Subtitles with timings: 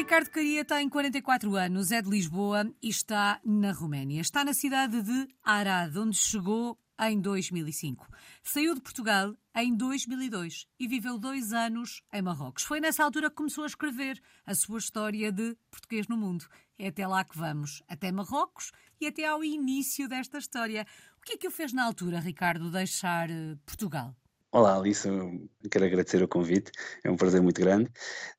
[0.00, 4.22] Ricardo Caria tem 44 anos, é de Lisboa e está na Roménia.
[4.22, 8.08] Está na cidade de Arad, onde chegou em 2005.
[8.42, 12.62] Saiu de Portugal em 2002 e viveu dois anos em Marrocos.
[12.62, 16.46] Foi nessa altura que começou a escrever a sua história de português no mundo.
[16.78, 20.86] É até lá que vamos, até Marrocos e até ao início desta história.
[21.18, 24.16] O que é que o fez na altura, Ricardo, deixar eh, Portugal?
[24.52, 25.08] Olá, Alice,
[25.70, 26.72] quero agradecer o convite,
[27.04, 27.88] é um prazer muito grande.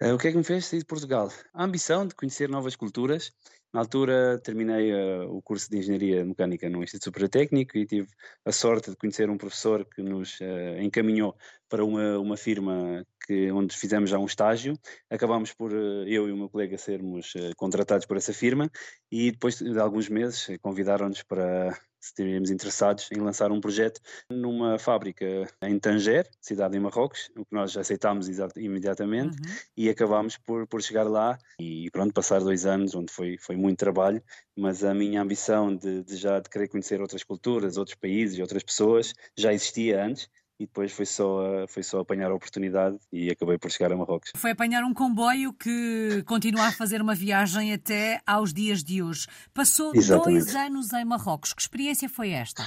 [0.02, 1.32] Uh, o que é que me fez sair de Portugal?
[1.54, 3.32] A ambição de conhecer novas culturas.
[3.74, 8.10] Na altura terminei uh, o curso de Engenharia Mecânica no Instituto Superior Técnico e tive
[8.44, 11.34] a sorte de conhecer um professor que nos uh, encaminhou
[11.70, 14.78] para uma, uma firma que, onde fizemos já um estágio.
[15.10, 18.70] Acabámos por, eu e o meu colega, sermos contratados por essa firma
[19.10, 24.80] e depois de alguns meses convidaram-nos para se estivermos interessados em lançar um projeto numa
[24.80, 25.26] fábrica
[25.62, 28.28] em Tanger, cidade em Marrocos, o que nós aceitámos
[28.58, 29.56] imediatamente uhum.
[29.78, 33.78] e acabámos por, por chegar lá e pronto, passar dois anos onde foi, foi muito
[33.78, 34.22] trabalho,
[34.58, 38.42] mas a minha ambição de, de já de querer conhecer outras culturas, outros países e
[38.42, 40.28] outras pessoas já existia antes
[40.62, 44.32] e depois foi só, foi só apanhar a oportunidade e acabei por chegar a Marrocos.
[44.36, 49.26] Foi apanhar um comboio que continua a fazer uma viagem até aos dias de hoje.
[49.56, 50.44] Passou Exatamente.
[50.44, 51.52] dois anos em Marrocos.
[51.54, 52.64] Que experiência foi esta?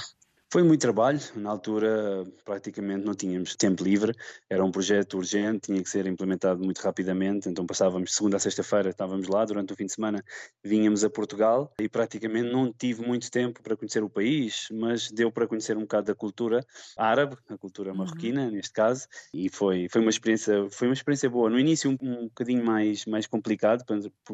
[0.55, 4.15] Foi muito trabalho, na altura praticamente não tínhamos tempo livre,
[4.49, 8.89] era um projeto urgente, tinha que ser implementado muito rapidamente, então passávamos segunda a sexta-feira,
[8.89, 10.23] estávamos lá, durante o fim de semana
[10.63, 15.29] vínhamos a Portugal e praticamente não tive muito tempo para conhecer o país, mas deu
[15.29, 16.65] para conhecer um bocado da cultura
[16.97, 17.97] árabe, a cultura uhum.
[17.97, 18.51] marroquina uhum.
[18.51, 21.49] neste caso, e foi, foi uma experiência foi uma experiência boa.
[21.49, 23.83] No início um, um bocadinho mais, mais complicado,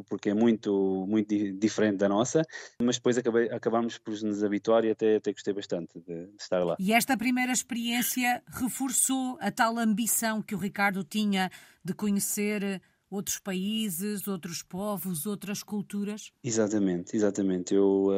[0.08, 2.44] porque é muito, muito diferente da nossa,
[2.80, 6.64] mas depois acabei, acabámos por nos habituar e até, até gostei bastante de, de, estar
[6.64, 6.76] lá.
[6.80, 11.50] E esta primeira experiência reforçou a tal ambição que o Ricardo tinha
[11.84, 16.32] de conhecer outros países, outros povos, outras culturas?
[16.44, 17.76] Exatamente, exatamente.
[17.76, 18.10] Eu,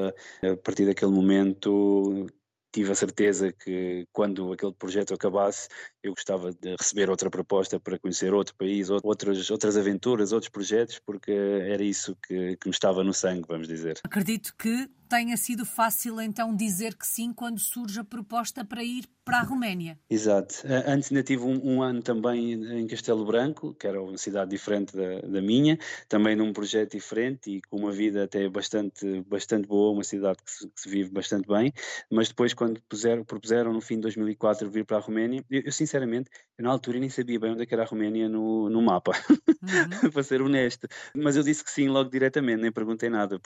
[0.43, 2.27] eh, a partir daquele momento,
[2.71, 5.67] tive a certeza que quando aquele projeto acabasse,
[6.03, 10.99] eu gostava de receber outra proposta para conhecer outro país, outras, outras aventuras, outros projetos,
[11.05, 13.99] porque era isso que, que me estava no sangue, vamos dizer.
[14.03, 19.05] Acredito que tenha sido fácil então dizer que sim quando surge a proposta para ir
[19.23, 19.97] para a Roménia.
[20.09, 20.55] Exato.
[20.87, 24.95] Antes ainda tive um, um, ano também em Castelo Branco, que era uma cidade diferente
[24.95, 25.77] da, da, minha,
[26.09, 30.51] também num projeto diferente e com uma vida até bastante, bastante boa, uma cidade que
[30.51, 31.71] se, que se vive bastante bem,
[32.11, 35.71] mas depois quando puseram, propuseram no fim de 2004 vir para a Roménia, eu, eu
[35.71, 39.11] sinceramente, eu, na altura nem sabia bem onde é era a Roménia no, no mapa,
[39.29, 40.11] uhum.
[40.11, 43.39] para ser honesto, mas eu disse que sim logo diretamente, nem perguntei nada,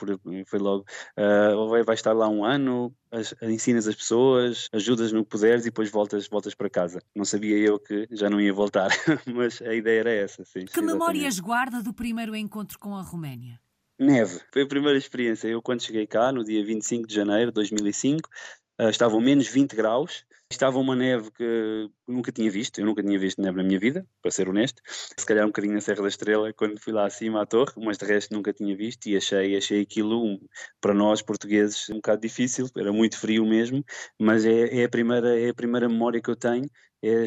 [0.46, 0.84] foi logo...
[1.18, 5.62] Uh, vai, vai estar lá um ano, as, ensinas as pessoas, ajudas no que puderes
[5.62, 7.02] e depois voltas, voltas para casa.
[7.14, 8.88] Não sabia eu que já não ia voltar,
[9.26, 10.64] mas a ideia era essa, sim.
[10.64, 13.60] Que memórias guarda do primeiro encontro com a Roménia?
[13.98, 15.48] Neve, foi a primeira experiência.
[15.48, 18.28] Eu, quando cheguei cá, no dia 25 de janeiro de 2005,
[18.80, 23.18] uh, estavam menos 20 graus Estava uma neve que nunca tinha visto, eu nunca tinha
[23.18, 24.80] visto neve na minha vida, para ser honesto.
[24.86, 27.98] Se calhar um bocadinho na Serra da Estrela, quando fui lá acima à torre, mas
[27.98, 30.40] de resto nunca tinha visto e achei, achei aquilo,
[30.80, 33.84] para nós portugueses, um bocado difícil, era muito frio mesmo,
[34.18, 36.64] mas é, é, a, primeira, é a primeira memória que eu tenho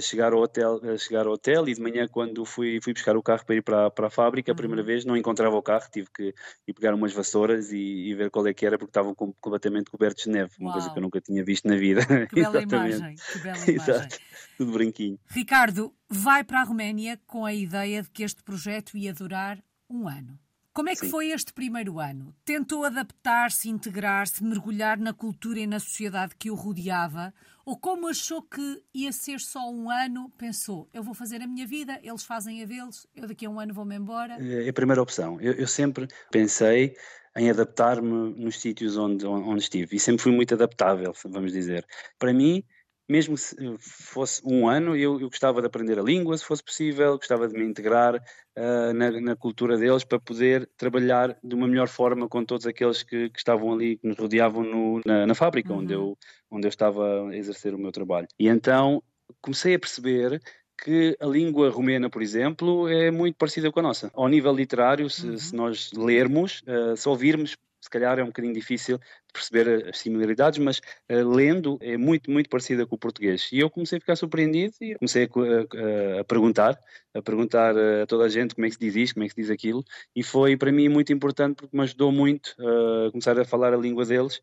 [0.02, 3.46] chegar ao hotel, chegar ao hotel e de manhã quando fui, fui buscar o carro
[3.46, 4.88] para ir para, para a fábrica, a primeira uhum.
[4.88, 6.34] vez não encontrava o carro, tive que
[6.68, 9.90] ir pegar umas vassouras e, e ver qual é que era porque estavam com, completamente
[9.90, 10.74] cobertos de neve, uma Uau.
[10.74, 12.06] coisa que eu nunca tinha visto na vida.
[12.28, 13.76] Que bela imagem, que bela imagem.
[13.76, 14.18] Exato,
[14.58, 15.20] tudo branquinho.
[15.28, 20.08] Ricardo, vai para a Roménia com a ideia de que este projeto ia durar um
[20.08, 20.38] ano.
[20.74, 21.10] Como é que Sim.
[21.10, 22.34] foi este primeiro ano?
[22.46, 27.34] Tentou adaptar-se, integrar-se, mergulhar na cultura e na sociedade que o rodeava?
[27.66, 31.68] Ou como achou que ia ser só um ano, pensou, eu vou fazer a minha
[31.68, 34.38] vida, eles fazem a deles, eu daqui a um ano vou-me embora?
[34.42, 35.40] É a primeira opção.
[35.42, 36.96] Eu, eu sempre pensei
[37.36, 41.86] em adaptar-me nos sítios onde, onde estive e sempre fui muito adaptável, vamos dizer.
[42.18, 42.64] Para mim,
[43.12, 47.18] mesmo se fosse um ano, eu, eu, gostava de aprender a língua, se fosse possível,
[47.18, 51.90] gostava de me integrar uh, na, na, cultura deles para poder trabalhar de uma melhor
[51.90, 55.74] forma com todos aqueles que, que estavam ali, que nos rodeavam no, na, na, fábrica,
[55.74, 55.80] uhum.
[55.80, 56.18] onde, eu,
[56.50, 58.28] onde eu estava a exercer o meu trabalho.
[58.40, 59.04] E então
[59.42, 60.42] comecei a perceber
[60.82, 64.10] que a língua romena, por exemplo, é muito parecida com a nossa.
[64.14, 65.38] Ao nível literário, se, uhum.
[65.38, 69.00] se nós lermos, uh, se ouvirmos se calhar é um bocadinho difícil
[69.34, 70.78] perceber as similaridades, mas
[71.10, 73.50] uh, lendo é muito, muito parecida com o português.
[73.52, 76.80] E eu comecei a ficar surpreendido e comecei a, a, a, perguntar,
[77.14, 79.34] a perguntar a toda a gente como é que se diz isto, como é que
[79.34, 79.84] se diz aquilo,
[80.16, 83.78] e foi para mim muito importante porque me ajudou muito a começar a falar a
[83.78, 84.40] língua deles.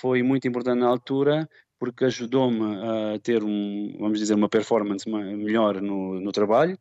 [0.00, 1.48] Foi muito importante na altura
[1.80, 2.76] porque ajudou-me
[3.14, 6.78] a ter um, vamos dizer, uma performance melhor no, no trabalho,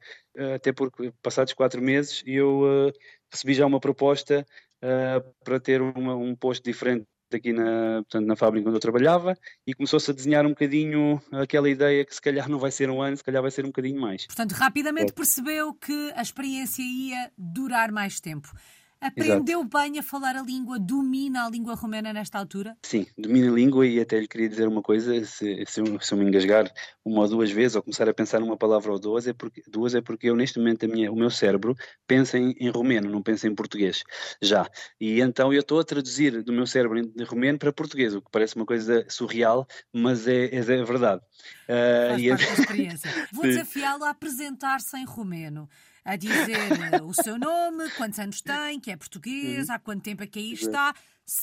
[0.55, 2.93] até porque passados quatro meses eu uh,
[3.31, 4.45] recebi já uma proposta
[4.83, 7.05] uh, para ter uma, um posto diferente
[7.35, 11.69] aqui na, portanto, na fábrica onde eu trabalhava e começou-se a desenhar um bocadinho aquela
[11.69, 13.99] ideia que se calhar não vai ser um ano, se calhar vai ser um bocadinho
[14.01, 14.25] mais.
[14.25, 15.13] Portanto, rapidamente é.
[15.13, 18.51] percebeu que a experiência ia durar mais tempo.
[19.01, 19.77] Aprendeu Exato.
[19.77, 22.75] bem a falar a língua, domina a língua romena nesta altura?
[22.83, 26.13] Sim, domina a língua e até lhe queria dizer uma coisa, se, se, eu, se
[26.13, 26.69] eu me engasgar
[27.05, 29.95] uma ou duas vezes ou começar a pensar numa palavra ou duas, é porque, duas
[29.95, 31.75] é porque eu neste momento minha, o meu cérebro
[32.05, 34.03] pensa em, em, romeno, não pensa em português,
[34.41, 34.69] já.
[34.99, 38.29] E então eu estou a traduzir do meu cérebro em romeno para português, o que
[38.29, 41.21] parece uma coisa surreal, mas é, é, é verdade.
[41.69, 42.47] Uh, Faz e parte é...
[42.47, 43.27] da experiência.
[43.31, 45.69] Vou desafiá-lo a apresentar-se em romeno
[46.09, 46.57] a dizer
[46.91, 49.75] eh, o seu nome, quantos anos tem, que é português, uhum.
[49.75, 50.93] há quanto tempo é que aí está.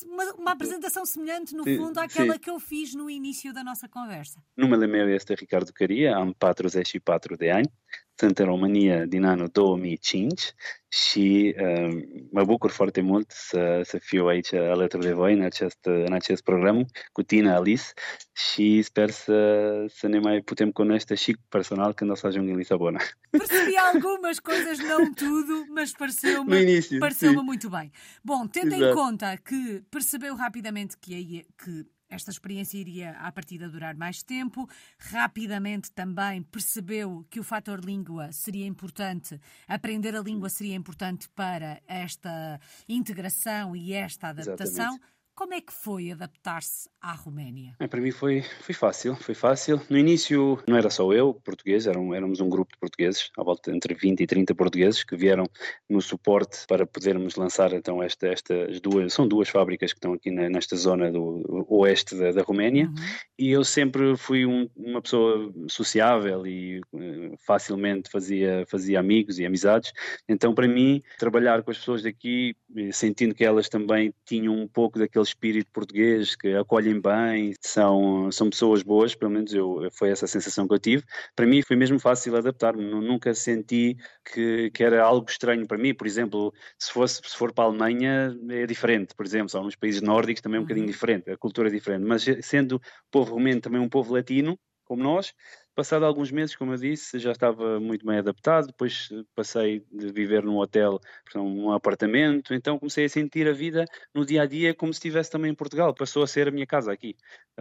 [0.04, 4.42] Uma, uma apresentação semelhante, no fundo, àquela que eu fiz no início da nossa conversa.
[4.56, 7.70] Numele meu este Ricardo Caria, 44 de ani,
[8.16, 10.42] sunt în România din anul 2005
[10.88, 15.78] și uh, mă bucur foarte mult să, să fiu aici alături de voi în acest,
[15.82, 17.82] în acest program cu tine, Alice,
[18.32, 22.56] și sper să, să ne mai putem cunoaște și personal când o să ajung în
[22.56, 23.00] Lisabona.
[23.30, 27.90] Percebi algumas coisas, não tudo, mas pareceu-me início, pareceu muito bem.
[28.22, 28.88] Bom, tendo Exato.
[28.88, 31.72] em conta que percebeu rapidamente que, que
[32.08, 34.68] esta experiência iria, à partida, durar mais tempo.
[34.98, 41.80] Rapidamente também percebeu que o fator língua seria importante, aprender a língua seria importante para
[41.86, 44.94] esta integração e esta adaptação.
[44.94, 45.15] Exatamente.
[45.36, 47.76] Como é que foi adaptar-se à Roménia?
[47.78, 49.78] É, para mim foi, foi fácil, foi fácil.
[49.90, 53.70] No início não era só eu, português, eram, éramos um grupo de portugueses, à volta
[53.70, 55.44] entre 20 e 30 portugueses que vieram
[55.90, 60.30] no suporte para podermos lançar então esta, estas duas, são duas fábricas que estão aqui
[60.30, 62.94] na, nesta zona do oeste da, da Roménia uhum.
[63.38, 69.44] e eu sempre fui um, uma pessoa sociável e uh, facilmente fazia, fazia amigos e
[69.44, 69.92] amizades,
[70.26, 74.66] então para mim trabalhar com as pessoas daqui, eh, sentindo que elas também tinham um
[74.66, 80.10] pouco daquele espírito português, que acolhem bem, são, são pessoas boas, pelo menos eu, foi
[80.10, 81.04] essa a sensação que eu tive.
[81.34, 85.94] Para mim foi mesmo fácil adaptar-me, nunca senti que, que era algo estranho para mim.
[85.94, 89.76] Por exemplo, se, fosse, se for para a Alemanha é diferente, por exemplo, são nos
[89.76, 90.66] países nórdicos também é um uhum.
[90.66, 92.80] bocadinho diferente, a cultura é diferente, mas sendo o
[93.10, 95.34] povo romeno também um povo latino, como nós,
[95.76, 98.68] Passado alguns meses, como eu disse, já estava muito bem adaptado.
[98.68, 100.98] Depois eh, passei de viver num hotel
[101.30, 102.54] para um apartamento.
[102.54, 103.84] Então comecei a sentir a vida
[104.14, 105.94] no dia a dia como se estivesse também em Portugal.
[105.94, 107.14] Passou a ser a minha casa aqui,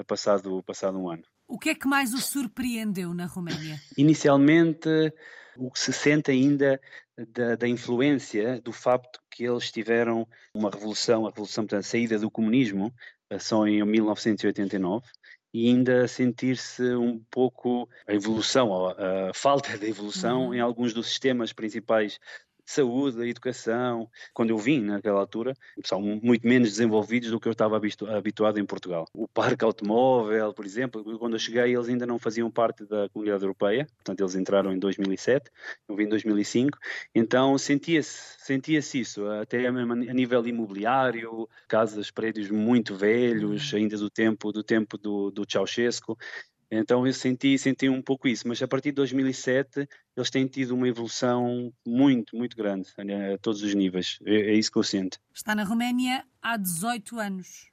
[0.08, 1.24] passado, passado um ano.
[1.46, 3.82] O que é que mais o surpreendeu na Roménia?
[3.98, 4.90] Inicialmente,
[5.58, 6.80] o que se sente ainda
[7.18, 12.18] da, da, influência do facto que eles tiveram uma revolução, a revolução, portanto, a saída
[12.18, 12.94] do comunismo,
[13.40, 15.06] só em 1989,
[15.56, 20.54] e ainda sentir-se um pouco a evolução, a, a falta de evolução uhum.
[20.54, 22.20] em alguns dos sistemas principais
[22.66, 25.54] saúde, da educação, quando eu vim naquela altura,
[25.84, 27.80] são muito menos desenvolvidos do que eu estava
[28.10, 29.08] habituado em Portugal.
[29.14, 33.44] O parque automóvel, por exemplo, quando eu cheguei eles ainda não faziam parte da comunidade
[33.44, 35.50] europeia, portanto eles entraram em 2007,
[35.88, 36.78] eu vim em 2005,
[37.14, 43.80] então sentia-se sentia-se isso, até a nível imobiliário, casas, prédios muito velhos, uhum.
[43.80, 46.16] ainda do tempo do tempo do, do Ceausescu,
[46.70, 50.74] então eu senti, senti um pouco isso, mas a partir de 2007 eles têm tido
[50.74, 52.90] uma evolução muito, muito grande
[53.34, 54.18] a todos os níveis.
[54.26, 55.20] É, é isso que eu sinto.
[55.34, 57.70] Está na Roménia há 18 anos.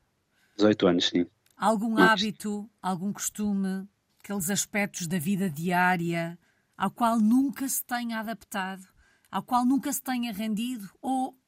[0.56, 1.26] 18 anos, sim.
[1.56, 3.88] Algum hábito, algum costume,
[4.22, 6.38] aqueles aspectos da vida diária
[6.76, 8.82] ao qual nunca se tenha adaptado,
[9.30, 11.38] ao qual nunca se tenha rendido ou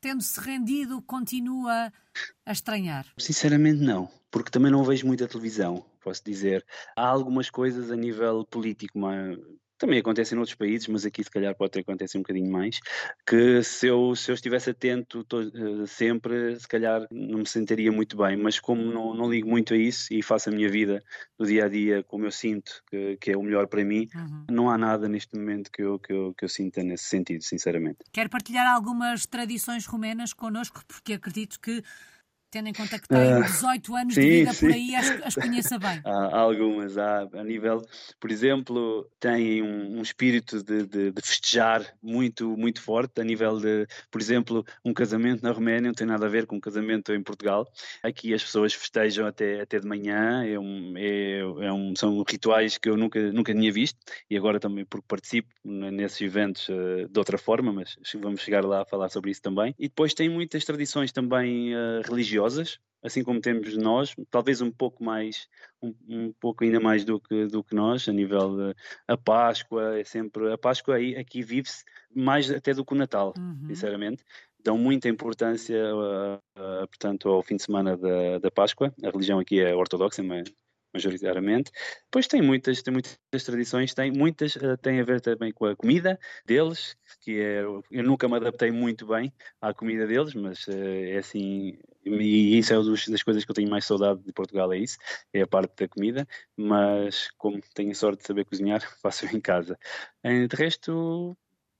[0.00, 1.90] tendo-se rendido, continua
[2.44, 3.06] a estranhar?
[3.16, 6.64] Sinceramente, não, porque também não vejo muita televisão posso dizer.
[6.96, 9.38] Há algumas coisas a nível político, mas
[9.78, 12.80] também acontecem noutros países, mas aqui se calhar pode acontecer um bocadinho mais,
[13.26, 18.16] que se eu, se eu estivesse atento uh, sempre, se calhar não me sentiria muito
[18.16, 21.02] bem, mas como não, não ligo muito a isso e faço a minha vida
[21.38, 24.44] do dia a dia como eu sinto que, que é o melhor para mim, uhum.
[24.50, 27.98] não há nada neste momento que eu, que, eu, que eu sinta nesse sentido, sinceramente.
[28.12, 31.82] Quer partilhar algumas tradições romenas connosco, porque acredito que
[32.54, 34.66] tendo em conta que tem 18 ah, anos sim, de vida sim.
[34.66, 36.00] por aí, as, as conheça bem.
[36.06, 37.82] Há, algumas, há, a nível,
[38.20, 43.58] por exemplo, têm um, um espírito de, de, de, festejar muito, muito forte, a nível
[43.58, 47.12] de, por exemplo, um casamento na Roménia não tem nada a ver com um casamento
[47.12, 47.66] em Portugal.
[48.04, 52.78] Aqui as pessoas festejam até, até de manhã, é um, é, é um, são rituais
[52.78, 53.98] que eu nunca, nunca tinha visto
[54.30, 58.82] e agora também porque participo nesses eventos uh, de outra forma, mas vamos chegar lá
[58.82, 59.74] a falar sobre isso também.
[59.76, 64.70] E depois tem muitas tradições também uh, religiosas religiosas, assim como temos nós, talvez um
[64.70, 65.46] pouco mais,
[65.82, 68.74] um, um pouco ainda mais do que, do que nós, a nível de
[69.06, 71.84] a Páscoa, é sempre, a Páscoa aí, aqui vive-se
[72.14, 73.66] mais até do que o Natal, uhum.
[73.68, 74.24] sinceramente.
[74.62, 78.94] Dão muita importância, uh, uh, portanto, ao fim de semana da, da Páscoa.
[79.02, 80.50] A religião aqui é ortodoxa, mas
[80.94, 81.72] majoritariamente.
[82.04, 85.74] Depois tem muitas, tem muitas tradições, tem muitas uh, têm a ver também com a
[85.74, 90.72] comida deles, que é, eu nunca me adaptei muito bem à comida deles, mas uh,
[90.72, 94.72] é assim, e isso é uma das coisas que eu tenho mais saudade de Portugal,
[94.72, 94.96] é isso,
[95.32, 99.76] é a parte da comida, mas como tenho sorte de saber cozinhar, faço em casa.
[100.22, 101.36] De resto,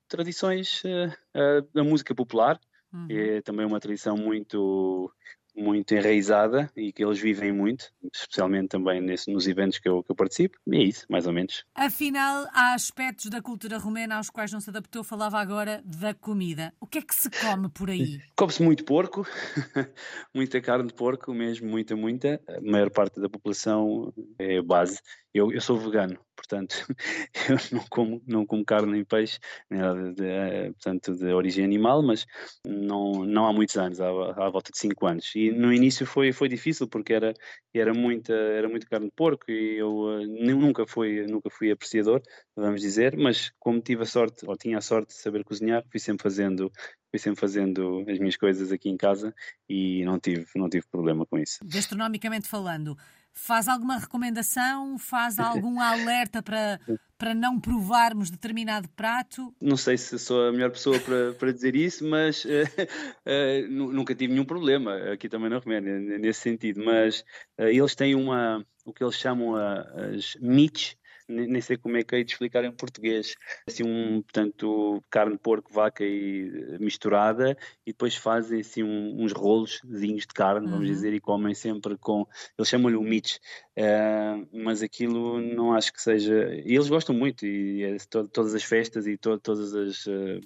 [0.09, 2.59] tradições uh, da música popular,
[2.93, 3.07] uhum.
[3.09, 5.13] é também uma tradição muito
[5.57, 10.11] muito enraizada e que eles vivem muito, especialmente também nesse, nos eventos que eu, que
[10.11, 11.65] eu participo, e é isso, mais ou menos.
[11.75, 16.73] Afinal, há aspectos da cultura romena aos quais não se adaptou, falava agora da comida.
[16.81, 18.21] O que é que se come por aí?
[18.37, 19.27] Come-se muito porco,
[20.35, 22.41] muita carne de porco, mesmo muita, muita.
[22.49, 25.01] A maior parte da população é base.
[25.33, 26.87] Eu, eu sou vegano, portanto,
[27.49, 29.39] eu não como, não como carne nem peixe,
[29.71, 32.27] nada de, eh, portanto, de origem animal, mas
[32.67, 35.33] não, não há muitos anos, há, há volta de 5 anos.
[35.35, 37.35] E no início foi, foi difícil porque era,
[37.73, 42.23] era, muita, era muita carne de porco e eu uh, nunca, fui, nunca fui apreciador,
[42.55, 46.01] vamos dizer, mas como tive a sorte, ou tinha a sorte de saber cozinhar, fui
[46.01, 46.71] sempre fazendo
[47.11, 49.33] fui sempre fazendo as minhas coisas aqui em casa
[49.69, 51.61] e não tive, não tive problema com isso.
[51.65, 52.97] Gastronomicamente falando,
[53.35, 54.97] Faz alguma recomendação?
[54.97, 56.81] Faz algum alerta para,
[57.19, 59.53] para não provarmos determinado prato?
[59.61, 64.15] Não sei se sou a melhor pessoa para, para dizer isso, mas uh, uh, nunca
[64.15, 66.83] tive nenhum problema aqui também na Roménia, nesse sentido.
[66.85, 67.21] Mas
[67.59, 70.97] uh, eles têm uma, o que eles chamam as mites,
[71.29, 73.35] nem sei como é que hei de explicar em português.
[73.67, 79.23] Assim, um, portanto, carne de porco, vaca e eh, misturada, e depois fazem assim um,
[79.23, 80.95] uns roloszinhos de carne, vamos uhum.
[80.95, 82.27] dizer, e comem sempre com.
[82.59, 83.37] Eles chamam-lhe o mitch,
[83.79, 86.55] uh, mas aquilo não acho que seja.
[86.65, 90.07] E eles gostam muito, e é, to, todas as festas e to, todas as.
[90.07, 90.41] Uh,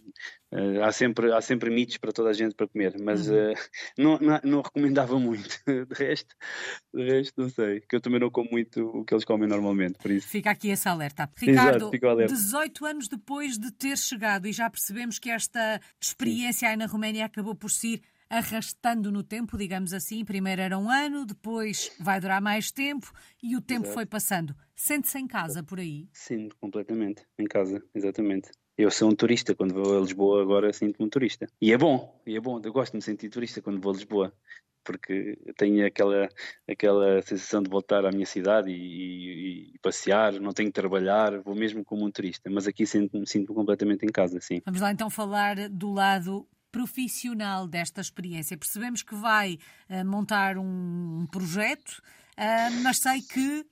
[0.50, 3.52] Uh, há sempre há sempre mitos para toda a gente para comer, mas uhum.
[3.52, 3.54] uh,
[3.98, 5.60] não, não, não, recomendava muito.
[5.66, 6.34] De resto,
[6.94, 9.98] de resto, não sei, que eu também não como muito o que eles comem normalmente,
[9.98, 10.26] por isso.
[10.26, 11.28] Fica aqui esse alerta.
[11.36, 12.34] Ricardo, Exato, alerta.
[12.34, 17.26] 18 anos depois de ter chegado e já percebemos que esta experiência aí na Roménia
[17.26, 18.00] acabou por se
[18.30, 20.24] arrastando no tempo, digamos assim.
[20.24, 23.12] Primeiro era um ano, depois vai durar mais tempo
[23.42, 23.94] e o tempo Exato.
[23.94, 24.54] foi passando.
[24.74, 26.08] Sente-se em casa por aí?
[26.12, 27.22] Sim, completamente.
[27.38, 28.50] Em casa, exatamente.
[28.78, 31.48] Eu sou um turista, quando vou a Lisboa agora sinto-me um turista.
[31.60, 33.96] E é bom, e é bom, eu gosto de me sentir turista quando vou a
[33.96, 34.32] Lisboa,
[34.84, 36.28] porque tenho aquela,
[36.70, 41.40] aquela sensação de voltar à minha cidade e, e, e passear, não tenho que trabalhar,
[41.40, 44.62] vou mesmo como um turista, mas aqui sinto-me sinto completamente em casa, sim.
[44.64, 48.56] Vamos lá então falar do lado profissional desta experiência.
[48.56, 49.58] Percebemos que vai
[49.90, 52.00] uh, montar um, um projeto,
[52.38, 53.66] uh, mas sei que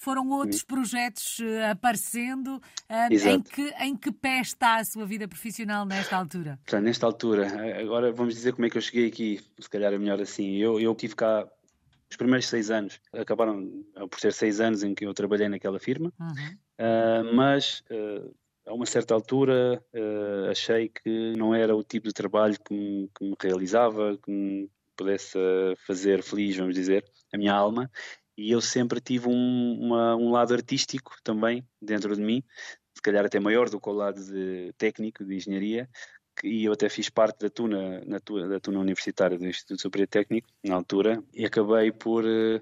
[0.00, 2.56] foram outros projetos uh, aparecendo.
[2.88, 6.58] Uh, em, que, em que pé está a sua vida profissional nesta altura?
[6.64, 7.46] Portanto, nesta altura,
[7.78, 10.56] agora vamos dizer como é que eu cheguei aqui, se calhar é melhor assim.
[10.56, 11.46] Eu, eu tive cá
[12.10, 16.12] os primeiros seis anos, acabaram por ser seis anos em que eu trabalhei naquela firma,
[16.18, 16.56] uhum.
[16.80, 17.84] uh, mas
[18.66, 23.10] a uma certa altura uh, achei que não era o tipo de trabalho que me,
[23.16, 25.38] que me, realizava, que me pudesse
[25.86, 27.90] fazer feliz, vamos dizer, a minha alma,
[28.40, 32.42] e eu sempre tive um, uma, um lado artístico também dentro de mim,
[32.94, 35.86] se calhar até maior do que o lado de técnico, de engenharia,
[36.42, 38.18] e eu até fiz parte da tuna, na,
[38.48, 42.60] da tuna universitária do Instituto Superior Técnico, na altura, e acabei por uh,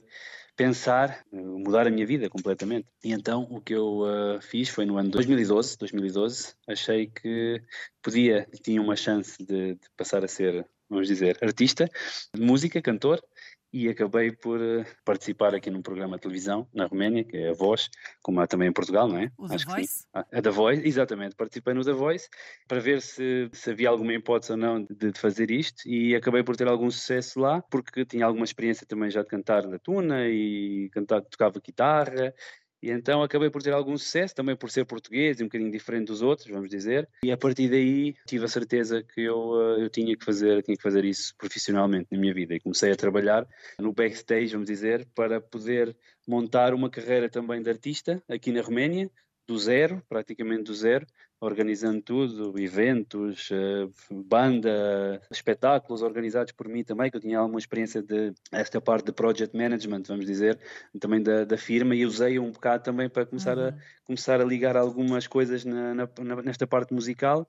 [0.56, 2.88] pensar, uh, mudar a minha vida completamente.
[3.04, 7.62] E então o que eu uh, fiz foi no ano 2012, 2012, achei que
[8.02, 11.88] podia, tinha uma chance de, de passar a ser, vamos dizer, artista,
[12.34, 13.22] de música, cantor,
[13.72, 17.52] e acabei por uh, participar aqui num programa de televisão na Roménia, que é a
[17.52, 17.90] Voz,
[18.22, 19.30] como há também em Portugal, não é?
[19.36, 20.06] O Acho The Voice?
[20.14, 21.36] Ah, a The Voice, exatamente.
[21.36, 22.28] Participei no The Voice
[22.66, 26.42] para ver se, se havia alguma hipótese ou não de, de, fazer isto e acabei
[26.42, 30.26] por ter algum sucesso lá, porque tinha alguma experiência também já de cantar na tuna
[30.28, 32.34] e cantar, tocava guitarra
[32.82, 36.06] e então acabei por ter algum sucesso, também por ser português e um bocadinho diferente
[36.06, 37.08] dos outros, vamos dizer.
[37.24, 40.76] E a partir daí tive a certeza que eu, eh, eu tinha, que fazer, tinha
[40.76, 42.54] que fazer isso profissionalmente na minha vida.
[42.54, 43.46] E comecei a trabalhar
[43.80, 49.10] no backstage, vamos dizer, para poder montar uma carreira também de artista aqui na Roménia,
[49.46, 51.06] do zero, praticamente do zero,
[51.40, 58.02] organizando tudo, eventos, eh, banda, espetáculos organizados por mim também, que eu tinha alguma experiência
[58.02, 60.58] de esta parte de project management, vamos dizer,
[60.98, 63.68] também da, da firma e usei um bocado também para começar, uhum.
[63.68, 66.08] a, começar a ligar algumas coisas na, na,
[66.42, 67.48] nesta parte musical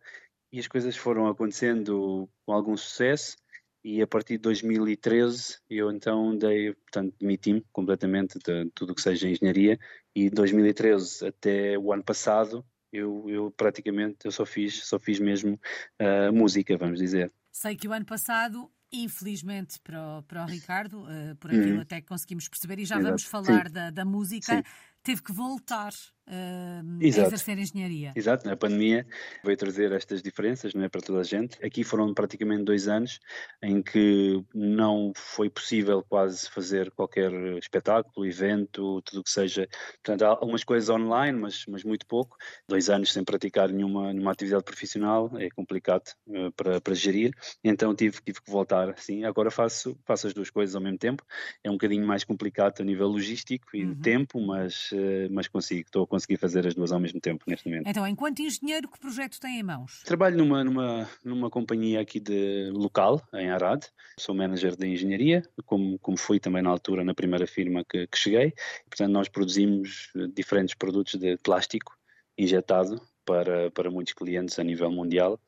[0.51, 3.37] e as coisas foram acontecendo com algum sucesso
[3.83, 9.01] e a partir de 2013 eu então dei, portanto, demiti-me completamente de tudo o que
[9.01, 9.79] seja engenharia
[10.13, 15.19] e de 2013 até o ano passado eu, eu praticamente eu só fiz, só fiz
[15.19, 15.59] mesmo
[15.99, 17.31] uh, música, vamos dizer.
[17.51, 21.81] Sei que o ano passado infelizmente para o, para o Ricardo, uh, por aquilo uhum.
[21.81, 23.05] até que conseguimos perceber, e já Exato.
[23.05, 24.63] vamos falar da, da, música, Sim.
[25.03, 25.93] teve que voltar
[26.29, 28.13] uh, a exercer engenharia.
[28.15, 29.05] Exato, na pandemia
[29.43, 31.63] veio trazer estas diferenças não é, para toda a gente.
[31.65, 33.19] Aqui foram praticamente dois anos
[33.61, 39.67] em que não foi possível quase fazer qualquer espetáculo, evento, tudo o que seja.
[40.03, 42.37] Portanto, há algumas coisas online, mas, mas muito pouco.
[42.67, 47.31] Dois anos sem praticar nenhuma, nenhuma atividade profissional é complicado uh, para, para gerir.
[47.63, 49.23] Então tive, tive que voltar assim.
[49.23, 51.23] Agora faço, faço as duas coisas ao mesmo tempo.
[51.63, 53.93] É um bocadinho mais complicado a nível logístico e uhum.
[53.93, 55.81] de tempo, mas, uh, mas consigo.
[55.87, 57.87] Estou a conseguir fazer as duas ao mesmo tempo neste momento.
[57.87, 60.03] Então, enquanto engenheiro, que projeto tem em mãos?
[60.03, 63.85] Trabalho numa, numa, numa companhia aqui de local, em Arad.
[64.19, 68.17] Sou manager de engenharia, como, como fui também na altura na primeira firma que, que
[68.17, 68.53] cheguei.
[68.89, 71.97] Portanto, nós produzimos diferentes produtos de plástico
[72.37, 75.39] injetado para, para muitos clientes a nível mundial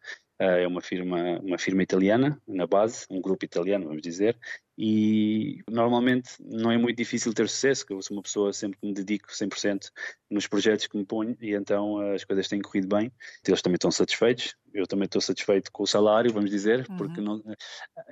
[0.42, 4.36] é uma firma, uma firma italiana na base, um grupo italiano, vamos dizer,
[4.76, 8.88] e normalmente não é muito difícil ter sucesso, que eu sou uma pessoa sempre que
[8.88, 9.92] me dedico 100%
[10.32, 13.12] nos projetos que me ponho e então as coisas têm corrido bem.
[13.48, 16.98] Eles também estão satisfeitos, eu também estou satisfeito com o salário, vamos dizer, uhum.
[16.98, 17.44] porque não,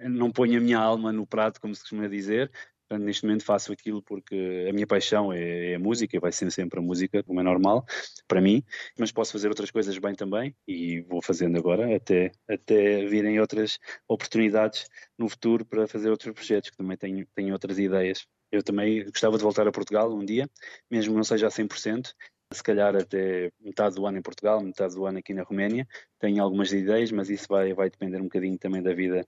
[0.03, 2.51] não ponho a minha alma no prato, como se costuma dizer,
[2.97, 6.51] Neste momento faço aquilo porque a minha paixão é, é, a música e vai ser
[6.51, 7.85] sempre a música, como é normal
[8.27, 8.63] para mim,
[8.97, 13.77] mas posso fazer outras coisas bem também e vou fazendo agora até, até virem outras
[14.07, 18.25] oportunidades no futuro para fazer outros projetos, que também tenho, tenho outras ideias.
[18.51, 20.49] Eu também gostava de voltar a Portugal um dia,
[20.89, 22.13] mesmo não seja a 100%,
[22.51, 25.87] se calhar até metade do ano em Portugal, metade do ano aqui na Roménia.
[26.19, 29.27] Tenho algumas ideias, mas isso vai, vai depender um bocadinho também da vida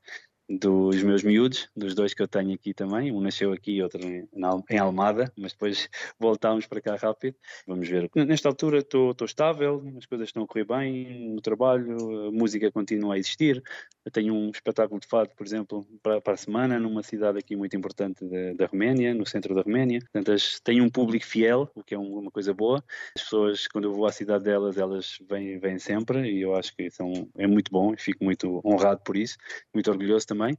[0.59, 3.11] dos meus miúdos, dos dois que eu tenho aqui também.
[3.11, 5.89] Um nasceu aqui e outro em, Almada, mas depois
[6.19, 7.35] voltámos para cá rápido.
[7.67, 8.09] Vamos ver.
[8.15, 13.15] Nesta altura estou estável, as coisas estão a correr bem no trabalho, a música continua
[13.15, 13.63] a existir.
[14.03, 17.55] Eu tenho um espetáculo de fado, por exemplo, para, para a semana, numa cidade aqui
[17.55, 19.99] muito importante da, Roménia, no centro da Roménia.
[19.99, 22.83] Portanto, tenho um público fiel, o que é um, uma coisa boa.
[23.15, 26.75] As pessoas, quando eu vou à cidade delas, elas vêm, vêm sempre e eu acho
[26.75, 29.37] que são, é muito bom e fico muito honrado por isso,
[29.73, 30.57] muito orgulhoso também também,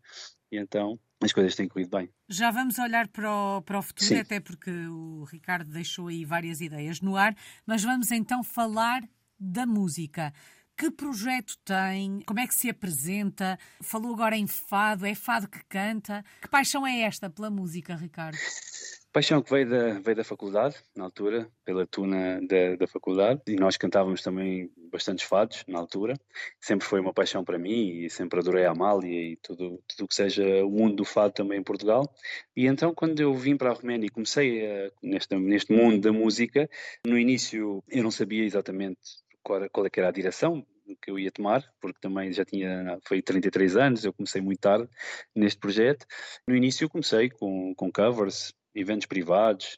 [0.50, 2.08] e então as coisas têm corrido bem.
[2.28, 4.18] Já vamos olhar para o, para o futuro, Sim.
[4.18, 7.34] até porque o Ricardo deixou aí várias ideias no ar,
[7.66, 9.02] mas vamos então falar
[9.38, 10.32] da música.
[10.76, 12.22] Que projeto tem?
[12.22, 13.58] Como é que se apresenta?
[13.82, 16.24] Falou agora em fado, é fado que canta.
[16.40, 18.38] Que paixão é esta pela música, Ricardo?
[19.12, 23.56] Paixão que veio da, veio da faculdade, na altura, pela tuna da, da faculdade, e
[23.56, 26.14] nós cantávamos também bastantes fados na altura.
[26.58, 30.14] Sempre foi uma paixão para mim e sempre adorei a Amália e tudo tudo que
[30.14, 32.10] seja o mundo do fado também em Portugal.
[32.56, 36.12] E então, quando eu vim para a Roménia e comecei a, neste, neste mundo da
[36.12, 36.68] música,
[37.06, 38.98] no início eu não sabia exatamente
[39.42, 40.66] qual, qual é era a direção,
[41.02, 44.88] que eu ia tomar, porque também já tinha, foi 33 anos, eu comecei muito tarde
[45.34, 46.06] neste projeto.
[46.46, 49.76] No início eu comecei com, com covers, eventos privados.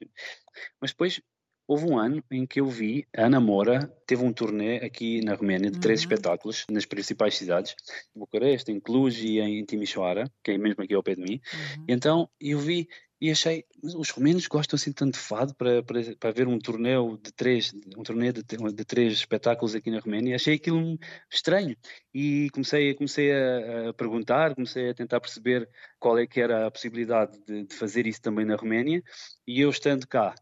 [0.80, 1.20] Mas depois
[1.66, 5.34] houve um ano em que eu vi a Ana Moura teve um turnê aqui na
[5.34, 6.04] Roménia de três uhum.
[6.04, 7.74] espetáculos nas principais cidades,
[8.14, 11.40] em Bucareste, em Cluj e em Timișoara, que é mesmo aqui ao pé de mim.
[11.52, 11.84] Uhum.
[11.88, 12.88] Então eu vi
[13.24, 17.18] e achei, os romenos gostam assim tanto de fado para, para, para ver um torneio
[17.22, 20.98] de três, um torneio de, de três espetáculos aqui na Roménia, achei aquilo
[21.32, 21.74] estranho.
[22.12, 25.66] E comecei, comecei a, a, perguntar, comecei a tentar perceber
[25.98, 29.02] qual é que era a possibilidade de, de fazer isso também na Roménia
[29.46, 30.34] e eu estando cá,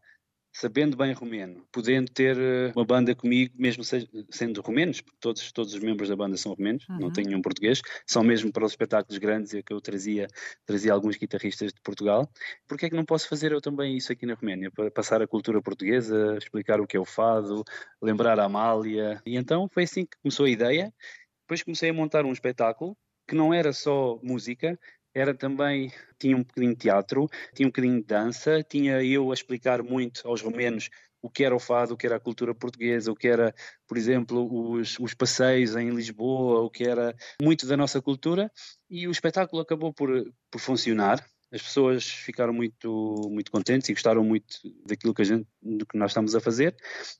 [0.53, 5.73] sabendo bem romeno, podendo ter eh, uma banda comigo, mesmo sendo romenos, porque todos, todos
[5.73, 6.99] os membros da banda são romenos, uhum.
[6.99, 10.27] não tenho nenhum português, são mesmo para os espetáculos grandes é que eu trazia,
[10.65, 12.29] trazia alguns guitarristas de Portugal.
[12.67, 14.69] Porque é que não posso fazer eu também isso aqui na Roménia?
[14.69, 17.63] Para passar a cultura portuguesa, explicar o que é o fado,
[18.01, 19.21] lembrar a Amália.
[19.25, 20.93] E então foi assim que começou a ideia.
[21.41, 22.95] Depois comecei a montar um espetáculo
[23.27, 24.77] que não era só música,
[25.13, 29.33] era também, tinha um bocadinho de teatro, tinha um bocadinho de dança, tinha eu a
[29.33, 30.89] explicar muito aos romenos
[31.21, 33.55] o que era o fado, o que era a cultura portuguesa, o que era,
[33.87, 38.51] por exemplo, os, os passeios em Lisboa, o que era muito da nossa cultura,
[38.89, 40.09] e o espetáculo acabou por,
[40.51, 45.47] por funcionar as pessoas ficaram muito, muito contentes e gostaram muito daquilo que, a gente,
[45.61, 46.75] do que nós estamos a fazer.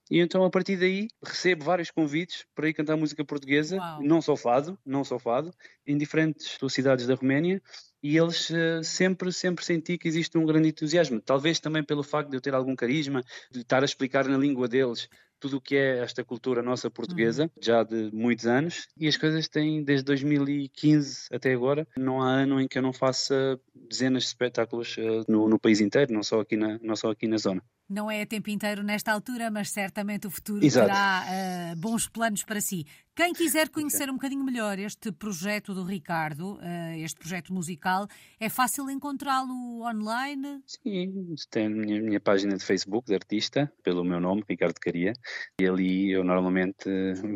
[0.10, 4.02] E então, a partir daí, recebo vários convites para ir cantar música portuguesa, Uau.
[4.02, 5.54] não só fado, não só fado,
[5.86, 7.62] em diferentes cidades da Roménia.
[8.02, 11.22] E eles uh, sempre, sempre senti que existe um grande entusiasmo.
[11.22, 14.67] Talvez também pelo facto de eu ter algum carisma, de estar a explicar na língua
[14.67, 15.08] deles
[15.44, 17.50] tudo o que é esta cultura nossa portuguesa, uhum.
[17.62, 22.62] já de muitos anos, e as coisas têm desde 2015 até agora, não há ano
[22.62, 26.40] em que eu não faça dezenas de espetáculos uh, no, no, país inteiro, não só,
[26.40, 27.62] aqui na, não só aqui na zona.
[27.90, 30.88] Não é a tempo inteiro nesta altura, mas certamente o futuro Exato.
[30.88, 32.86] terá uh, bons planos para si.
[33.15, 38.08] Quem quiser conhecer um bocadinho melhor este projeto do Ricardo, uh, este projeto musical,
[38.39, 40.63] é fácil encontrá-lo online?
[40.65, 45.13] Sim, tem a minha, minha, página de Facebook de artista, pelo meu nome, Ricardo Caria,
[45.62, 46.89] e ali eu normalmente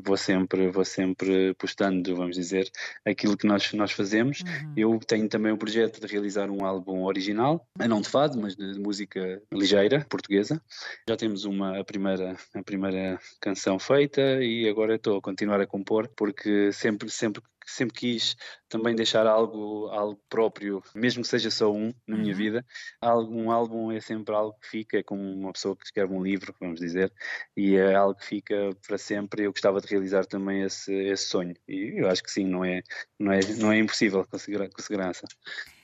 [0.03, 2.67] vou sempre, vou sempre postando, vamos dizer,
[3.05, 4.41] aquilo que nós, nós fazemos.
[4.41, 4.73] Uhum.
[4.75, 8.73] Eu tenho também o projeto de realizar um álbum original, não de fado, mas de,
[8.73, 10.59] de música ligeira, portuguesa.
[11.07, 15.66] Já temos uma, a, primeira, a primeira canção feita e agora estou a continuar a
[15.67, 18.35] compor, porque sempre, sempre sempre quis
[18.69, 22.37] também deixar algo, algo próprio, mesmo que seja só um na minha uhum.
[22.37, 22.65] vida.
[23.01, 26.23] Algo, um álbum é sempre algo que fica, é como uma pessoa que escreve um
[26.23, 27.11] livro, vamos dizer,
[27.55, 29.43] e é algo que fica para sempre.
[29.43, 32.81] Eu gostava de realizar também esse, esse sonho, e eu acho que sim, não é,
[33.19, 35.25] não é, não é impossível com segurança.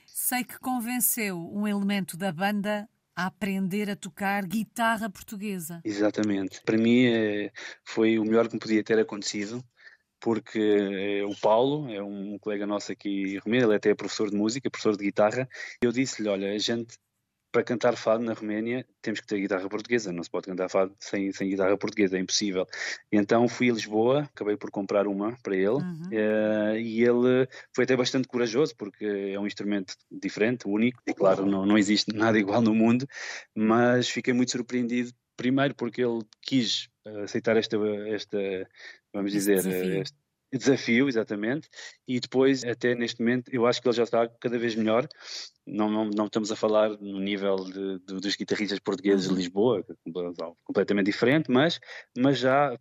[0.06, 5.80] Sei que convenceu um elemento da banda a aprender a tocar guitarra portuguesa.
[5.84, 6.60] Exatamente.
[6.62, 7.52] Para mim é,
[7.84, 9.64] foi o melhor que me podia ter acontecido
[10.24, 14.30] porque eh, o Paulo é um colega nosso aqui em Romênia, ele é até professor
[14.30, 15.46] de música, professor de guitarra,
[15.82, 16.96] e eu disse-lhe, olha, a gente
[17.52, 20.96] para cantar fado na Roménia temos que ter guitarra portuguesa, não se pode cantar fado
[20.98, 22.66] sem, sem guitarra portuguesa, é impossível.
[23.12, 26.08] Então fui a Lisboa, acabei por comprar uma para ele, uhum.
[26.10, 31.44] uh, e ele foi até bastante corajoso, porque é um instrumento diferente, único, e claro,
[31.44, 33.06] não, não existe nada igual no mundo,
[33.54, 36.88] mas fiquei muito surpreendido, primeiro porque ele quis
[37.24, 37.76] aceitar esta,
[38.08, 38.38] esta
[39.12, 40.02] vamos dizer, desafio.
[40.02, 40.16] este
[40.58, 41.68] desafio, exatamente,
[42.06, 45.06] e depois, até neste momento, eu acho que ele já está cada vez melhor.
[45.66, 49.34] Não, não, não estamos a falar no nível de, de, dos guitarristas portugueses uhum.
[49.34, 51.80] de Lisboa, é completamente diferente, mas,
[52.16, 52.78] mas já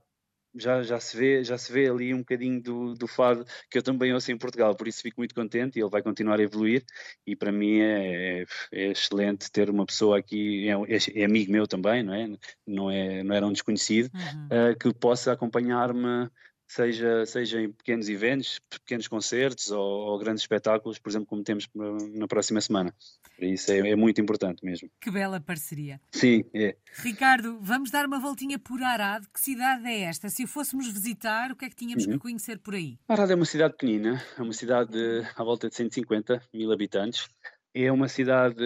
[0.56, 3.84] já, já, se vê, já se vê ali um bocadinho do, do fado que eu
[3.84, 6.84] também ouço em Portugal, por isso fico muito contente e ele vai continuar a evoluir
[7.26, 11.52] e para mim é, é, é excelente ter uma pessoa aqui, é, é, é, amigo
[11.52, 12.30] meu também, não é?
[12.66, 14.72] Não, é, não era um desconhecido, uhum.
[14.72, 16.30] uh, que possa acompanhar-me
[16.74, 21.70] seja, seja em pequenos eventos, pequenos concertos ou, ou, grandes espetáculos, por exemplo, como temos
[22.14, 22.94] na próxima semana.
[23.40, 24.90] Isso é, é, muito importante mesmo.
[25.00, 26.00] Que bela parceria.
[26.12, 26.76] Sim, é.
[26.94, 29.26] Ricardo, vamos dar uma voltinha por Arad.
[29.34, 30.30] Que cidade é esta?
[30.30, 32.14] Se o fôssemos visitar, o que é que tínhamos uhum.
[32.14, 32.98] que conhecer por aí?
[33.08, 34.98] Arad é uma cidade pequenina, é uma cidade
[35.36, 37.28] à volta de 150 mil habitantes.
[37.76, 38.64] É uma cidade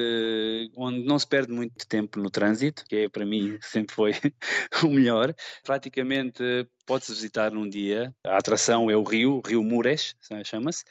[0.76, 4.12] onde não se perde muito tempo no trânsito, que é para mim sempre foi
[4.84, 5.34] o melhor.
[5.64, 6.44] Praticamente
[6.86, 8.14] pode-se visitar num dia.
[8.26, 10.84] A atração é o rio, Rio Mures, chama-se,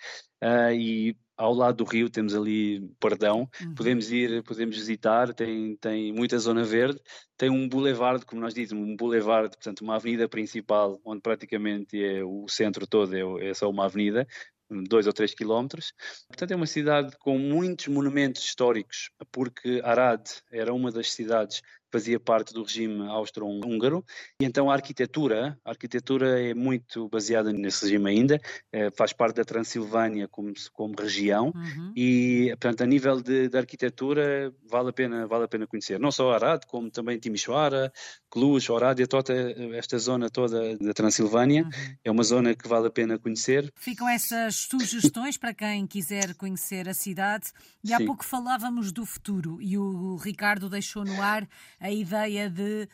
[0.43, 3.75] uh, e ao lado do rio temos ali Pardão, uhum.
[3.75, 6.99] podemos ir, podemos visitar, tem, tem muita zona verde,
[7.37, 12.25] tem um boulevard, como nós dizemos, um boulevard, portanto uma avenida principal, onde praticamente é
[12.25, 14.27] o centro todo é, é só uma avenida,
[14.71, 15.93] dois ou três quilómetros.
[16.29, 22.19] Portanto, é uma cidade com muitos monumentos históricos, porque Arad era uma das cidades fazia
[22.19, 24.05] parte do regime austro-húngaro
[24.41, 28.41] e então a arquitetura, a arquitetura é muito baseada nesse regime ainda,
[28.73, 31.93] é, faz parte da Transilvânia como, como região uhum.
[31.97, 36.11] e portanto a nível de, de, arquitetura vale a pena vale a pena conhecer, não
[36.11, 37.93] só Arad como também Timișoara,
[38.31, 39.33] Cluj, Oradea, toda
[39.77, 41.97] esta zona toda da Transilvânia uhum.
[42.05, 43.73] é uma zona que vale a pena conhecer.
[43.77, 48.07] Ficam essas sugestões para quem quiser conhecer a cidade e há Sim.
[48.07, 52.89] pouco falávamos do futuro e o Ricardo deixou no ar a ideia de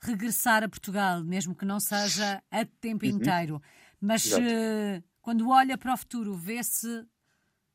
[0.00, 3.12] regressar a Portugal, mesmo que não seja a tempo uhum.
[3.12, 3.62] inteiro.
[4.00, 7.06] Mas uh, quando olha para o futuro, vê-se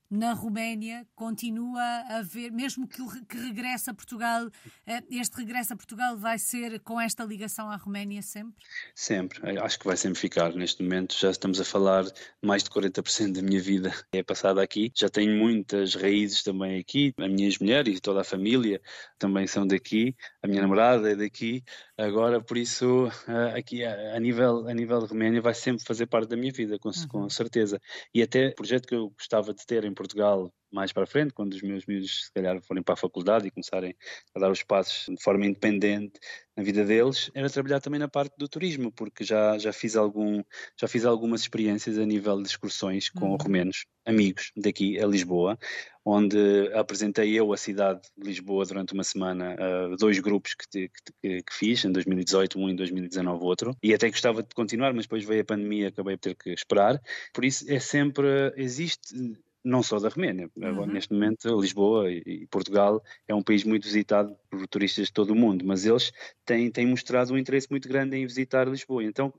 [0.09, 4.49] na Roménia continua a haver, mesmo que, que regresse a Portugal,
[4.87, 8.65] eh, este regresso a Portugal vai ser com esta ligação à Roménia sempre?
[8.95, 10.53] Sempre, acho que vai sempre ficar.
[10.53, 12.05] Neste momento já estamos a falar
[12.41, 14.91] mais de 40% da minha vida é passada aqui.
[14.95, 17.13] Já tenho muitas raízes também aqui.
[17.17, 18.81] A minha ex-mulher e toda a família
[19.19, 20.15] também são daqui.
[20.41, 21.63] A minha namorada é daqui.
[21.99, 26.29] Agora, por isso, eh, aqui a nível, a nível de Roménia vai sempre fazer parte
[26.29, 27.07] da minha vida, com, uhum.
[27.09, 27.77] com certeza.
[28.13, 31.53] E até o projeto que eu gostava de ter em Portugal mais para frente, quando
[31.53, 33.95] os meus miúdos se calhar forem para a faculdade e começarem
[34.35, 36.19] a dar os passos de forma independente
[36.55, 40.43] na vida deles, era trabalhar também na parte do turismo, porque já, já fiz algum
[40.79, 43.37] já fiz algumas experiências a nível de excursões com uhum.
[43.37, 45.57] romenos, amigos daqui a Lisboa,
[46.03, 46.37] onde
[46.73, 50.89] apresentei eu a cidade de Lisboa durante uma semana a dois grupos que,
[51.21, 55.05] que, que, fiz, em 2018 um, em 2019 outro, e até gostava de continuar, mas
[55.05, 57.01] depois veio a pandemia, acabei por ter que esperar,
[57.33, 59.15] por isso é sempre, existe
[59.63, 60.49] não só da Roménia.
[60.55, 60.85] Uhum.
[60.85, 65.35] Neste momento, Lisboa e, Portugal é um país muito visitado por turistas de todo o
[65.35, 66.11] mundo, mas eles
[66.45, 69.03] têm, têm mostrado um interesse muito grande em visitar Lisboa.
[69.03, 69.33] Então,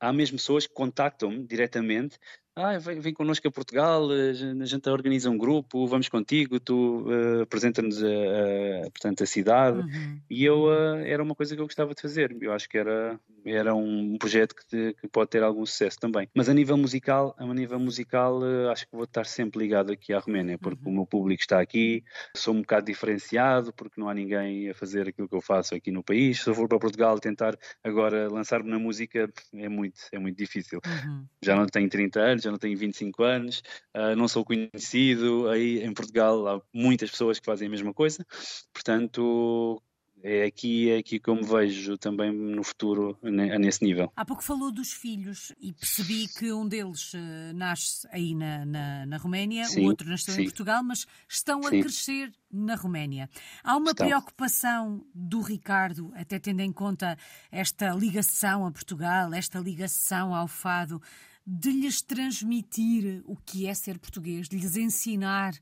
[0.00, 2.18] há mesmo pessoas que contactam-me diretamente
[2.54, 7.42] ah, vem, vem connosco a Portugal, a gente organiza um grupo, vamos contigo, tu uh,
[7.42, 9.78] apresenta-nos a, a, portanto, a cidade.
[9.78, 10.20] Uhum.
[10.28, 12.36] E eu, uh, era uma coisa que eu gostava de fazer.
[12.42, 16.28] Eu acho que era, era um projeto que, te, que pode ter algum sucesso também.
[16.34, 20.12] Mas a nível musical, a nível musical, uh, acho que vou estar sempre ligado aqui
[20.12, 20.92] à Roménia, porque uhum.
[20.92, 22.04] o meu público está aqui,
[22.36, 25.90] sou um bocado diferenciado, porque não há ninguém a fazer aquilo que eu faço aqui
[25.90, 26.42] no país.
[26.42, 30.80] Se eu for para Portugal tentar agora lançar-me na música, é muito, é muito difícil.
[30.84, 31.24] Uhum.
[31.42, 33.62] Já não tenho 30 anos, já não tenho 25 anos,
[33.96, 35.48] uh, não sou conhecido.
[35.48, 38.24] Aí em Portugal há muitas pessoas que fazem a mesma coisa,
[38.72, 39.82] portanto.
[40.24, 44.12] É aqui, é aqui que eu me vejo também no futuro, nesse nível.
[44.14, 47.18] Há pouco falou dos filhos e percebi que um deles uh,
[47.52, 50.42] nasce aí na, na, na Roménia, sim, o outro nasceu sim.
[50.42, 51.66] em Portugal, mas estão sim.
[51.66, 53.28] a crescer na Roménia.
[53.64, 54.06] Há uma estão.
[54.06, 57.18] preocupação do Ricardo, até tendo em conta
[57.50, 61.02] esta ligação a Portugal, esta ligação ao fado,
[61.46, 65.52] de lhes transmitir o que é ser português, de lhes ensinar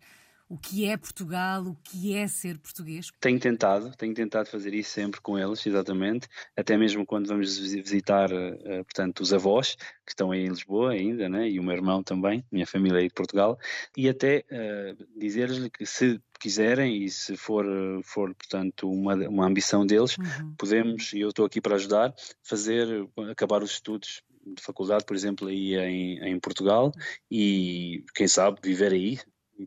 [0.50, 3.06] o que é Portugal, o que é ser português?
[3.20, 8.32] Tenho tentado, tenho tentado fazer isso sempre com eles, exatamente, até mesmo quando vamos visitar,
[8.32, 11.48] uh, portanto, os avós, que estão aí em Lisboa ainda, né?
[11.48, 13.56] e o meu irmão também, minha família aí de Portugal,
[13.96, 17.64] e até uh, dizer-lhes que se quiserem e se for,
[18.02, 20.54] for portanto, uma, uma ambição deles, uhum.
[20.58, 22.12] podemos, e eu estou aqui para ajudar,
[22.42, 22.88] fazer,
[23.30, 26.92] acabar os estudos de faculdade, por exemplo, aí em, em Portugal
[27.30, 29.18] e quem sabe viver aí,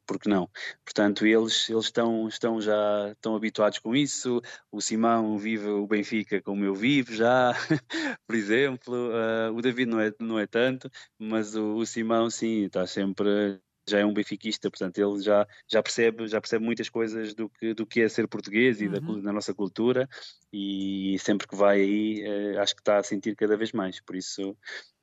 [0.06, 0.50] porque não?
[0.84, 4.42] Portanto, eles, eles estão, estão já estão habituados com isso.
[4.72, 7.54] O Simão vive o Benfica como eu vivo já,
[8.28, 8.94] por exemplo.
[8.94, 13.60] Uh, o David não é, não é tanto, mas o, o Simão sim, está sempre
[13.88, 17.74] já é um benfiquista, portanto ele já, já percebe já percebe muitas coisas do que
[17.74, 18.92] do que é ser português e uhum.
[19.18, 20.08] da, da, nossa cultura
[20.52, 24.16] e sempre que vai aí eh, acho que está a sentir cada vez mais por
[24.16, 24.56] isso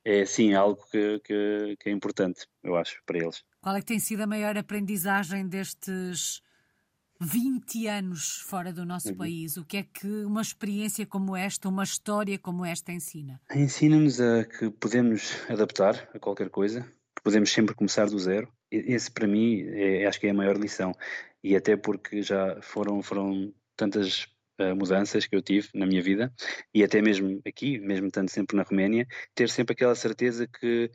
[0.03, 3.85] é sim algo que, que, que, é importante eu acho para eles qual é que
[3.85, 6.41] tem sido a maior aprendizagem destes
[7.19, 9.17] 20 anos fora do nosso uhum.
[9.17, 14.19] país o que é que uma experiência como esta uma história como esta ensina ensina-nos
[14.19, 16.81] a que podemos adaptar a qualquer coisa
[17.15, 20.57] que podemos sempre começar do zero esse para mim é, acho que é a maior
[20.57, 20.93] lição.
[21.43, 24.25] E até porque já foram foram tantas
[24.59, 26.33] uh, mudanças que eu tive na minha vida
[26.73, 30.91] e até mesmo aqui, mesmo estando sempre na Roménia, ter sempre aquela certeza que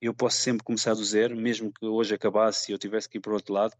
[0.00, 3.20] eu posso sempre começar do zero, mesmo que hoje acabasse e eu tivesse que ir
[3.20, 3.74] para o outro lado,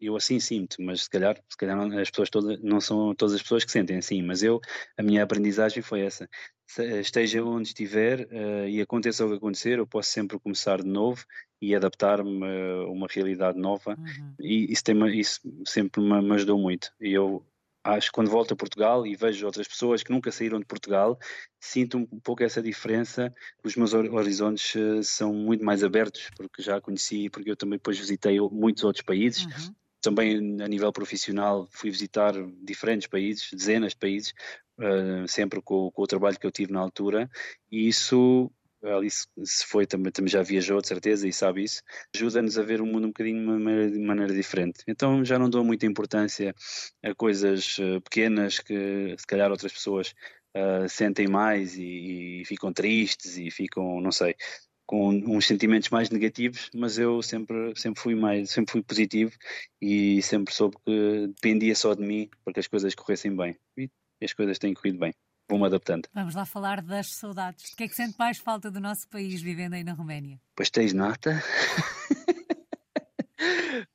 [0.00, 3.42] eu assim sinto, mas se calhar, se calhar as pessoas todas, não são todas as
[3.42, 4.60] pessoas que sentem assim, mas eu,
[4.96, 6.28] a minha aprendizagem foi essa,
[7.00, 11.24] esteja onde estiver uh, e aconteça o que acontecer, eu posso sempre começar de novo
[11.68, 14.34] e adaptar-me a uma realidade nova uhum.
[14.40, 17.44] e isso, tem, isso sempre me, me ajudou muito e eu
[17.84, 21.18] acho que quando volto a Portugal e vejo outras pessoas que nunca saíram de Portugal,
[21.60, 23.32] sinto um pouco essa diferença.
[23.62, 27.98] Os meus horizontes uh, são muito mais abertos, porque já conheci, porque eu também depois
[27.98, 29.44] visitei muitos outros países.
[29.44, 29.74] Uhum.
[30.00, 34.34] Também a nível profissional fui visitar diferentes países, dezenas de países,
[34.78, 37.30] uh, sempre com, com, o trabalho que eu tive na altura,
[37.70, 38.50] e isso
[38.92, 41.82] Alice se foi também, também já viajou de certeza e sabe isso,
[42.14, 44.82] ajuda-nos a ver o mundo um bocadinho de maneira, de maneira diferente.
[44.86, 46.54] Então já não dou muita importância
[47.02, 50.14] a coisas uh, pequenas que se calhar outras pessoas
[50.56, 54.34] uh, sentem mais e, e, ficam tristes e ficam, não sei,
[54.86, 59.32] com uns sentimentos mais negativos, mas eu sempre sempre fui mais, sempre fui positivo
[59.80, 63.56] e sempre soube que dependia só de mim para que as coisas corressem bem.
[63.78, 63.90] E
[64.22, 65.14] as coisas têm corrido bem
[65.48, 66.08] vou-me adaptando.
[66.14, 67.70] Vamos lá falar das saudades.
[67.70, 70.40] De que é que sente mais falta do nosso país vivendo aí na Roménia?
[70.56, 71.42] Pastéis nata.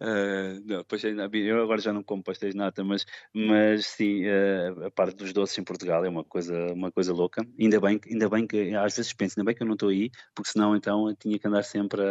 [0.02, 4.92] Uh, não, eu agora já não como pastéis de nata, mas, mas sim, uh, a
[4.92, 7.46] parte dos doces em Portugal é uma coisa, uma coisa louca.
[7.60, 10.12] Ainda bem, ainda bem que, às vezes penso, ainda bem que eu não estou aí,
[10.36, 12.02] porque senão então eu tinha que andar sempre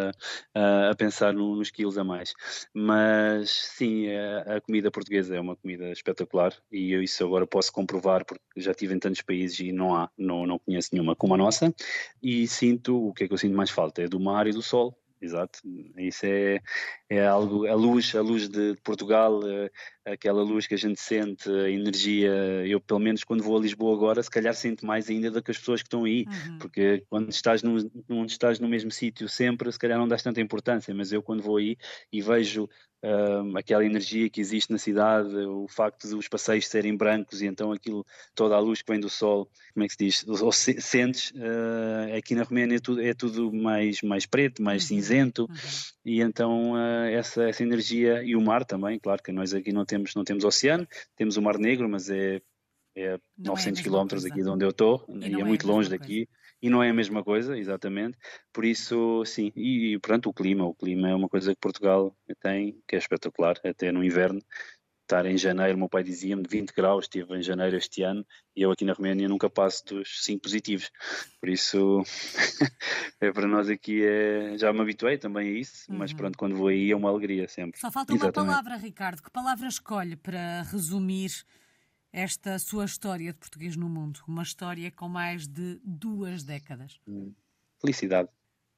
[0.55, 2.33] a, a pensar no, nos quilos a mais.
[2.75, 7.73] Mas sim, a, a, comida portuguesa é uma comida espetacular e eu isso agora posso
[7.73, 11.35] comprovar porque já estive em tantos países e não há, não, não conheço nenhuma como
[11.35, 11.75] a nossa.
[12.23, 14.03] E sinto, o que é que eu sinto mais falta?
[14.03, 15.61] É do mar e do sol exato.
[15.97, 16.61] Isso é,
[17.09, 19.71] é algo, a luz, a luz de Portugal, eh,
[20.05, 22.31] aquela luz que a gente sente, a energia.
[22.67, 25.51] Eu, pelo menos, quando vou a Lisboa agora, se calhar sinto mais ainda do que
[25.51, 26.59] as pessoas que estão aí, uhum.
[26.59, 30.41] porque quando estás no, quando estás no mesmo sítio sempre, se calhar não dás tanta
[30.41, 31.77] importância, mas eu, quando vou aí
[32.13, 32.69] e vejo
[33.03, 37.73] uh, aquela energia que existe na cidade, o facto dos passeios serem brancos e então
[37.73, 38.05] aquilo,
[38.35, 41.31] toda a luz que vem do sol, como é que se diz, ou se, sentes,
[41.33, 44.97] uh, aqui na Roménia é tudo, é tudo mais, mais preto, mais uhum.
[45.09, 45.57] Cinzento, uhum.
[46.05, 49.85] e então uh, essa, essa energia, e o mar também, claro que nós aqui não
[49.85, 52.41] temos, não temos oceano, temos o Mar Negro, mas é
[52.99, 55.67] é não 900 é quilómetros aqui de onde eu estou e, e é, é muito
[55.69, 56.41] longe daqui coisa.
[56.61, 58.19] e não é a mesma coisa, exatamente.
[58.53, 62.13] Por isso, sim, e, e pronto, o clima, o clima é uma coisa que Portugal
[62.41, 64.41] tem, que é espetacular, até no inverno.
[65.09, 68.61] Estar em janeiro, meu pai dizia-me de 20 graus, estive em janeiro este ano e
[68.61, 70.91] eu aqui na Roménia nunca passo dos 5 positivos.
[71.41, 72.03] Por isso,
[73.19, 75.97] é para nós aqui é, já me habituei também a isso, uhum.
[75.97, 77.81] mas pronto, quando vou aí é uma alegria sempre.
[77.81, 78.39] Só falta Exatamente.
[78.39, 79.23] uma palavra, Ricardo.
[79.23, 81.31] Que palavra escolhe para resumir
[82.13, 87.01] esta sua história de português no mundo, uma história com mais de duas décadas?
[87.09, 87.33] Hum,
[87.81, 88.29] felicidade.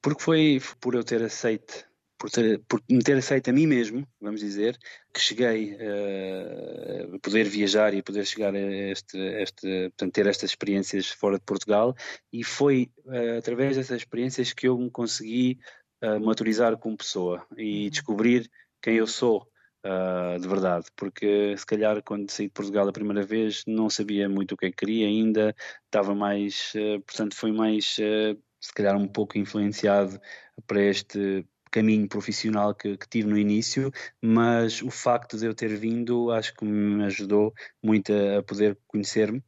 [0.00, 1.89] Porque foi por eu ter aceito,
[2.20, 4.78] por, ter, por me ter aceito a mim mesmo, vamos dizer,
[5.12, 10.50] que cheguei uh, a poder viajar e poder chegar a este, este, portanto, ter estas
[10.50, 11.96] experiências fora de Portugal
[12.30, 15.58] e foi uh, através dessas experiências que eu me consegui
[16.04, 17.90] uh, maturizar como pessoa e uhum.
[17.90, 18.50] descobrir
[18.82, 19.48] quem eu sou
[19.82, 24.28] Uh, de verdade, porque se calhar quando saí de Portugal a primeira vez não sabia
[24.28, 25.56] muito o que é que queria ainda,
[25.86, 30.20] estava mais, uh, portanto foi mais, uh, se calhar um pouco influenciado
[30.66, 33.90] para este caminho profissional que, que, tive no início,
[34.22, 37.52] mas o facto de eu ter vindo acho que me ajudou
[37.82, 39.42] muito a, a poder conhecer-me,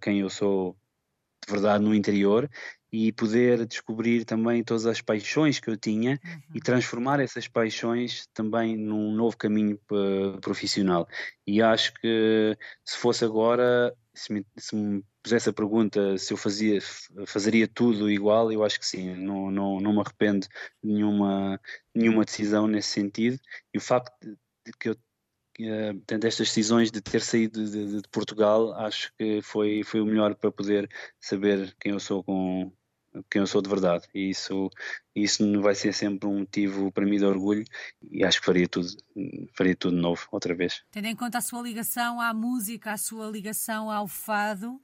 [0.00, 0.76] quem eu sou
[1.46, 2.50] de verdade no interior
[2.92, 6.40] e poder descobrir também todas as paixões que eu tinha uhum.
[6.54, 9.78] e transformar essas paixões também num novo caminho
[10.40, 11.06] profissional.
[11.46, 16.36] E acho que se fosse agora, se me, se me pusesse a pergunta se eu
[16.36, 16.78] fazia,
[17.26, 20.46] fazeria tudo igual, eu acho que sim, não, não, não me arrependo
[20.82, 21.60] de nenhuma,
[21.94, 23.38] nenhuma decisão nesse sentido.
[23.74, 24.96] E o facto de que eu
[25.58, 30.00] Uh, portanto, estas decisões de ter saído de, de, de, Portugal acho que foi, foi
[30.00, 30.88] o melhor para poder
[31.18, 32.70] saber quem eu sou com,
[33.30, 34.06] quem eu sou de verdade.
[34.14, 34.70] E isso,
[35.14, 37.64] isso vai ser sempre um motivo para mim de orgulho
[38.10, 38.88] e acho que faria tudo,
[39.54, 40.82] faria tudo novo outra vez.
[40.90, 44.80] Tendo em conta a sua ligação à música, a sua ligação ao fado,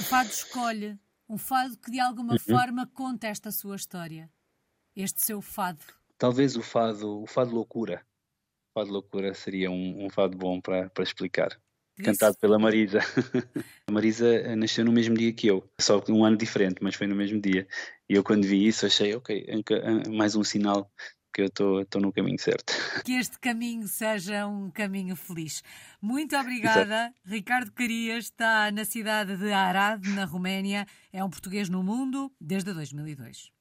[0.00, 2.38] o fado escolhe um fado que de alguma uhum.
[2.38, 4.30] forma conta esta sua história,
[4.94, 5.84] este seu fado.
[6.18, 8.04] Talvez o fado, o fado loucura.
[8.76, 11.58] Fado loucura seria um, um fado bom para, explicar
[12.04, 12.98] cantado pela Marisa.
[13.88, 17.16] a Marisa nasceu no mesmo dia que eu, só um ano diferente, mas foi no
[17.16, 17.66] mesmo dia.
[18.06, 19.46] E eu quando vi isso achei, ok,
[20.10, 20.92] mais um sinal
[21.32, 22.74] que eu estou no caminho certo.
[23.02, 25.62] Que este caminho seja um caminho feliz.
[25.98, 26.82] Muito obrigada.
[26.82, 27.14] Exato.
[27.24, 30.86] Ricardo Carias está na cidade de Arad, na Roménia.
[31.10, 33.55] É um português no mundo desde 2002.